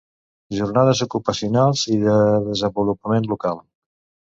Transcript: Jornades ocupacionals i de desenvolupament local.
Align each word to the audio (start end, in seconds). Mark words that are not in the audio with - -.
Jornades 0.59 1.01
ocupacionals 1.07 1.85
i 1.97 1.99
de 2.05 2.17
desenvolupament 2.49 3.31
local. 3.37 3.65